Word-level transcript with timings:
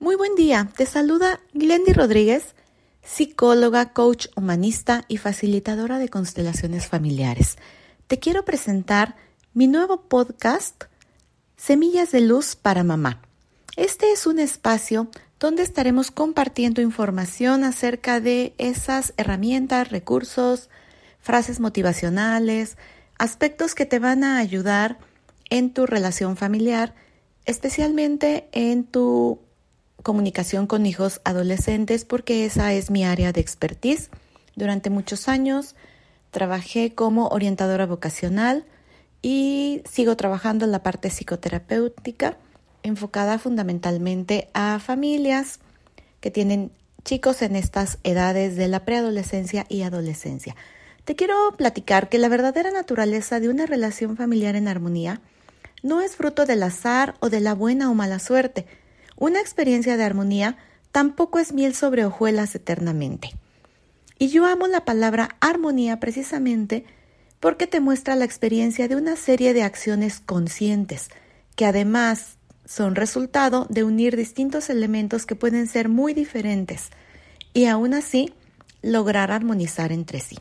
Muy 0.00 0.14
buen 0.14 0.36
día, 0.36 0.70
te 0.76 0.86
saluda 0.86 1.40
Glendy 1.54 1.92
Rodríguez, 1.92 2.54
psicóloga, 3.02 3.92
coach 3.92 4.28
humanista 4.36 5.04
y 5.08 5.16
facilitadora 5.16 5.98
de 5.98 6.08
constelaciones 6.08 6.86
familiares. 6.86 7.56
Te 8.06 8.20
quiero 8.20 8.44
presentar 8.44 9.16
mi 9.54 9.66
nuevo 9.66 10.02
podcast, 10.02 10.84
Semillas 11.56 12.12
de 12.12 12.20
Luz 12.20 12.54
para 12.54 12.84
Mamá. 12.84 13.22
Este 13.74 14.12
es 14.12 14.28
un 14.28 14.38
espacio 14.38 15.08
donde 15.40 15.64
estaremos 15.64 16.12
compartiendo 16.12 16.80
información 16.80 17.64
acerca 17.64 18.20
de 18.20 18.54
esas 18.56 19.14
herramientas, 19.16 19.90
recursos, 19.90 20.70
frases 21.18 21.58
motivacionales, 21.58 22.78
aspectos 23.18 23.74
que 23.74 23.84
te 23.84 23.98
van 23.98 24.22
a 24.22 24.38
ayudar 24.38 25.00
en 25.50 25.74
tu 25.74 25.86
relación 25.86 26.36
familiar, 26.36 26.94
especialmente 27.46 28.48
en 28.52 28.84
tu 28.84 29.40
comunicación 30.08 30.66
con 30.66 30.86
hijos 30.86 31.20
adolescentes, 31.24 32.06
porque 32.06 32.46
esa 32.46 32.72
es 32.72 32.90
mi 32.90 33.04
área 33.04 33.30
de 33.30 33.42
expertise. 33.42 34.08
Durante 34.56 34.88
muchos 34.88 35.28
años 35.28 35.76
trabajé 36.30 36.94
como 36.94 37.28
orientadora 37.28 37.84
vocacional 37.84 38.64
y 39.20 39.82
sigo 39.84 40.16
trabajando 40.16 40.64
en 40.64 40.72
la 40.72 40.82
parte 40.82 41.10
psicoterapéutica, 41.10 42.38
enfocada 42.82 43.38
fundamentalmente 43.38 44.48
a 44.54 44.78
familias 44.78 45.60
que 46.20 46.30
tienen 46.30 46.70
chicos 47.04 47.42
en 47.42 47.54
estas 47.54 47.98
edades 48.02 48.56
de 48.56 48.68
la 48.68 48.86
preadolescencia 48.86 49.66
y 49.68 49.82
adolescencia. 49.82 50.56
Te 51.04 51.16
quiero 51.16 51.52
platicar 51.58 52.08
que 52.08 52.16
la 52.16 52.30
verdadera 52.30 52.70
naturaleza 52.70 53.40
de 53.40 53.50
una 53.50 53.66
relación 53.66 54.16
familiar 54.16 54.56
en 54.56 54.68
armonía 54.68 55.20
no 55.82 56.00
es 56.00 56.16
fruto 56.16 56.46
del 56.46 56.62
azar 56.62 57.14
o 57.20 57.28
de 57.28 57.40
la 57.40 57.54
buena 57.54 57.90
o 57.90 57.94
mala 57.94 58.18
suerte. 58.20 58.64
Una 59.18 59.40
experiencia 59.40 59.96
de 59.96 60.04
armonía 60.04 60.56
tampoco 60.92 61.38
es 61.38 61.52
miel 61.52 61.74
sobre 61.74 62.04
hojuelas 62.04 62.54
eternamente. 62.54 63.30
Y 64.18 64.28
yo 64.28 64.46
amo 64.46 64.66
la 64.66 64.84
palabra 64.84 65.36
armonía 65.40 66.00
precisamente 66.00 66.84
porque 67.40 67.66
te 67.66 67.80
muestra 67.80 68.16
la 68.16 68.24
experiencia 68.24 68.88
de 68.88 68.96
una 68.96 69.16
serie 69.16 69.54
de 69.54 69.62
acciones 69.62 70.20
conscientes, 70.20 71.08
que 71.56 71.66
además 71.66 72.36
son 72.64 72.94
resultado 72.94 73.66
de 73.68 73.84
unir 73.84 74.16
distintos 74.16 74.70
elementos 74.70 75.26
que 75.26 75.36
pueden 75.36 75.66
ser 75.66 75.88
muy 75.88 76.14
diferentes 76.14 76.90
y 77.52 77.66
aún 77.66 77.94
así 77.94 78.32
lograr 78.82 79.30
armonizar 79.30 79.92
entre 79.92 80.20
sí 80.20 80.38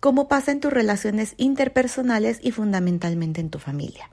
como 0.00 0.28
pasa 0.28 0.50
en 0.50 0.60
tus 0.60 0.72
relaciones 0.72 1.34
interpersonales 1.36 2.40
y 2.42 2.50
fundamentalmente 2.50 3.40
en 3.40 3.50
tu 3.50 3.58
familia. 3.58 4.10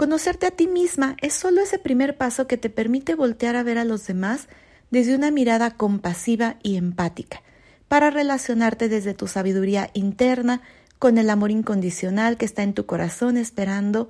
Conocerte 0.00 0.46
a 0.46 0.50
ti 0.50 0.66
misma 0.66 1.14
es 1.20 1.34
solo 1.34 1.60
ese 1.60 1.78
primer 1.78 2.16
paso 2.16 2.46
que 2.46 2.56
te 2.56 2.70
permite 2.70 3.14
voltear 3.14 3.54
a 3.54 3.62
ver 3.62 3.76
a 3.76 3.84
los 3.84 4.06
demás 4.06 4.48
desde 4.90 5.14
una 5.14 5.30
mirada 5.30 5.72
compasiva 5.72 6.56
y 6.62 6.76
empática, 6.76 7.42
para 7.86 8.08
relacionarte 8.08 8.88
desde 8.88 9.12
tu 9.12 9.26
sabiduría 9.26 9.90
interna 9.92 10.62
con 10.98 11.18
el 11.18 11.28
amor 11.28 11.50
incondicional 11.50 12.38
que 12.38 12.46
está 12.46 12.62
en 12.62 12.72
tu 12.72 12.86
corazón 12.86 13.36
esperando 13.36 14.08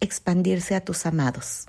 expandirse 0.00 0.74
a 0.74 0.80
tus 0.80 1.04
amados. 1.04 1.66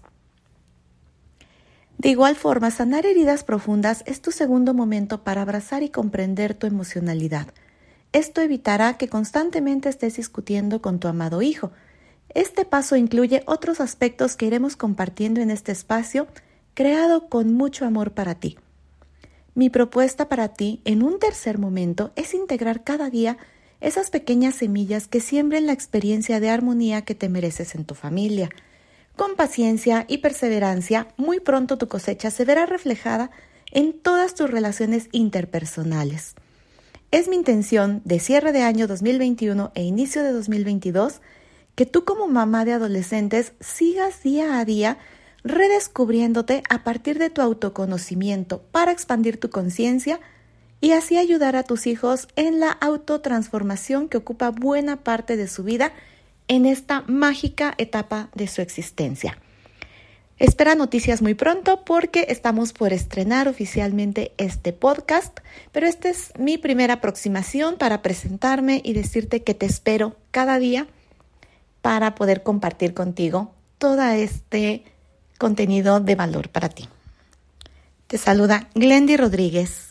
De 1.98 2.08
igual 2.08 2.38
forma, 2.38 2.72
sanar 2.72 3.06
heridas 3.06 3.44
profundas 3.44 4.04
es 4.06 4.22
tu 4.22 4.32
segundo 4.32 4.74
momento 4.74 5.26
para 5.26 5.42
abrazar 5.42 5.84
y 5.84 5.90
comprender 5.90 6.54
tu 6.54 6.66
emocionalidad, 6.66 7.48
esto 8.12 8.42
evitará 8.42 8.98
que 8.98 9.08
constantemente 9.08 9.88
estés 9.88 10.16
discutiendo 10.16 10.82
con 10.82 11.00
tu 11.00 11.08
amado 11.08 11.44
hijo. 11.44 11.72
Este 12.34 12.66
paso 12.66 12.96
incluye 12.96 13.44
otros 13.46 13.82
aspectos 13.82 14.36
que 14.36 14.46
iremos 14.46 14.76
compartiendo 14.76 15.42
en 15.42 15.52
este 15.52 15.72
espacio 15.72 16.28
creado 16.74 17.28
con 17.28 17.54
mucho 17.54 17.86
amor 17.86 18.12
para 18.12 18.36
ti. 18.36 18.58
Mi 19.56 19.70
propuesta 19.70 20.30
para 20.30 20.50
ti 20.50 20.82
en 20.86 21.04
un 21.04 21.20
tercer 21.20 21.58
momento 21.58 22.12
es 22.16 22.34
integrar 22.34 22.84
cada 22.84 23.10
día 23.10 23.38
esas 23.82 24.10
pequeñas 24.10 24.56
semillas 24.56 25.08
que 25.08 25.22
siembren 25.22 25.66
la 25.66 25.74
experiencia 25.74 26.40
de 26.40 26.50
armonía 26.50 27.02
que 27.02 27.16
te 27.16 27.30
mereces 27.30 27.76
en 27.76 27.86
tu 27.86 27.96
familia. 27.96 28.50
Con 29.16 29.36
paciencia 29.36 30.06
y 30.08 30.20
perseverancia, 30.20 31.08
muy 31.18 31.40
pronto 31.40 31.78
tu 31.78 31.88
cosecha 31.88 32.32
se 32.32 32.46
verá 32.46 32.66
reflejada 32.66 33.32
en 33.72 33.94
todas 33.94 34.36
tus 34.36 34.50
relaciones 34.50 35.10
interpersonales. 35.12 36.36
Es 37.12 37.28
mi 37.28 37.36
intención 37.36 38.02
de 38.06 38.20
cierre 38.20 38.52
de 38.52 38.62
año 38.62 38.88
2021 38.88 39.72
e 39.76 39.84
inicio 39.84 40.24
de 40.24 40.32
2022 40.32 41.22
que 41.80 41.86
tú 41.86 42.04
como 42.04 42.28
mamá 42.28 42.66
de 42.66 42.74
adolescentes 42.74 43.54
sigas 43.62 44.22
día 44.22 44.60
a 44.60 44.66
día 44.66 44.98
redescubriéndote 45.46 46.62
a 46.70 46.84
partir 46.84 47.18
de 47.18 47.30
tu 47.30 47.42
autoconocimiento 47.42 48.62
para 48.74 48.92
expandir 48.92 49.40
tu 49.40 49.50
conciencia 49.50 50.20
y 50.82 50.92
así 50.92 51.18
ayudar 51.18 51.56
a 51.56 51.64
tus 51.64 51.88
hijos 51.88 52.28
en 52.36 52.60
la 52.60 52.70
autotransformación 52.70 54.10
que 54.10 54.18
ocupa 54.18 54.50
buena 54.50 55.06
parte 55.06 55.38
de 55.38 55.48
su 55.48 55.64
vida 55.64 55.94
en 56.50 56.66
esta 56.66 57.06
mágica 57.08 57.76
etapa 57.78 58.30
de 58.36 58.48
su 58.48 58.62
existencia. 58.62 59.38
Espera 60.38 60.76
noticias 60.76 61.22
muy 61.22 61.34
pronto 61.34 61.86
porque 61.86 62.26
estamos 62.28 62.74
por 62.74 62.92
estrenar 62.92 63.48
oficialmente 63.48 64.34
este 64.38 64.74
podcast, 64.74 65.40
pero 65.72 65.88
esta 65.88 66.10
es 66.10 66.34
mi 66.38 66.58
primera 66.58 66.96
aproximación 66.96 67.78
para 67.78 68.02
presentarme 68.02 68.82
y 68.84 68.92
decirte 68.92 69.44
que 69.44 69.54
te 69.54 69.66
espero 69.66 70.18
cada 70.32 70.60
día 70.60 70.86
para 71.90 72.14
poder 72.14 72.44
compartir 72.44 72.94
contigo 72.94 73.52
todo 73.80 74.04
este 74.04 74.84
contenido 75.40 76.00
de 76.00 76.14
valor 76.14 76.50
para 76.50 76.70
ti. 76.70 76.88
Te 78.06 78.20
saluda 78.20 78.70
Glendy 78.76 79.18
Rodríguez. 79.18 79.89